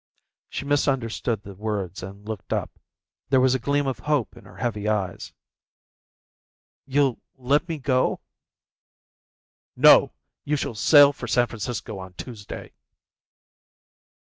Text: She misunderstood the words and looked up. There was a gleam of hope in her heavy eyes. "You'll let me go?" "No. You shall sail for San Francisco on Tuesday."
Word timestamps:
She 0.49 0.65
misunderstood 0.65 1.43
the 1.43 1.53
words 1.53 2.01
and 2.01 2.27
looked 2.27 2.51
up. 2.51 2.71
There 3.29 3.39
was 3.39 3.53
a 3.53 3.59
gleam 3.59 3.85
of 3.85 3.99
hope 3.99 4.35
in 4.35 4.45
her 4.45 4.57
heavy 4.57 4.87
eyes. 4.87 5.31
"You'll 6.87 7.21
let 7.37 7.69
me 7.69 7.77
go?" 7.77 8.19
"No. 9.75 10.13
You 10.43 10.55
shall 10.55 10.73
sail 10.73 11.13
for 11.13 11.27
San 11.27 11.45
Francisco 11.45 11.99
on 11.99 12.13
Tuesday." 12.15 12.73